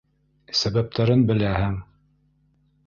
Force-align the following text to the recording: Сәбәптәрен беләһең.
Сәбәптәрен 0.61 1.21
беләһең. 1.33 1.79